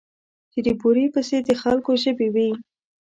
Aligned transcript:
چې 0.51 0.59
د 0.65 0.69
بورې 0.79 1.05
پسې 1.13 1.37
د 1.47 1.49
خلکو 1.61 1.91
ژبې 2.03 2.27
وې. 2.35 2.49